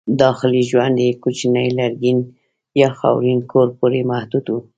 داخلي 0.21 0.61
ژوند 0.69 0.95
یې 1.05 1.09
کوچني 1.23 1.67
لرګین 1.77 2.19
یا 2.81 2.89
خاورین 2.99 3.39
کور 3.51 3.67
پورې 3.79 3.99
محدود 4.11 4.45
و. 4.49 4.55